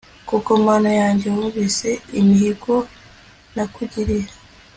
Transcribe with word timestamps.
koko, 0.29 0.51
mana 0.67 0.89
yanjye, 1.01 1.27
wumvise 1.35 1.89
imihigo 2.19 2.75
nakugiriye 3.55 4.27